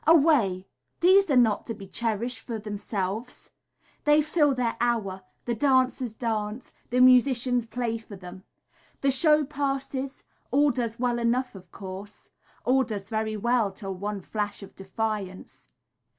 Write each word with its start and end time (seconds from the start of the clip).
Away! 0.07 0.67
these 0.99 1.29
are 1.29 1.35
not 1.37 1.67
to 1.67 1.75
be 1.75 1.85
cherish’d 1.87 2.39
for 2.39 2.57
themselves, 2.57 3.51
They 4.03 4.19
fill 4.23 4.55
their 4.55 4.75
hour, 4.81 5.21
the 5.45 5.53
dancers 5.53 6.15
dance, 6.15 6.73
the 6.89 6.99
musicians 6.99 7.67
play 7.67 7.99
for 7.99 8.15
them, 8.15 8.43
The 9.01 9.11
show 9.11 9.45
passes, 9.45 10.23
all 10.49 10.71
does 10.71 10.99
well 10.99 11.19
enough 11.19 11.53
of 11.53 11.71
course, 11.71 12.31
All 12.65 12.83
does 12.83 13.09
very 13.09 13.37
well 13.37 13.71
till 13.71 13.93
one 13.93 14.21
flash 14.21 14.63
of 14.63 14.73
defiance. 14.75 15.67